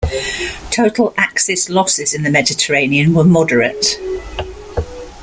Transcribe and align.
Total 0.71 1.13
Axis 1.15 1.69
losses 1.69 2.11
in 2.15 2.23
the 2.23 2.31
Mediterranean 2.31 3.13
were 3.13 3.23
moderate. 3.23 3.99